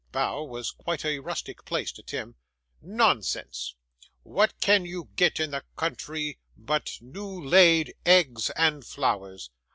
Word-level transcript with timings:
(Bow 0.11 0.43
was 0.43 0.71
quite 0.71 1.05
a 1.05 1.19
rustic 1.19 1.63
place 1.63 1.91
to 1.91 2.01
Tim.) 2.01 2.33
'Nonsense! 2.81 3.75
What 4.23 4.59
can 4.59 4.83
you 4.83 5.09
get 5.15 5.39
in 5.39 5.51
the 5.51 5.63
country 5.77 6.39
but 6.57 6.97
new 7.01 7.39
laid 7.47 7.93
eggs 8.03 8.49
and 8.55 8.83
flowers? 8.83 9.51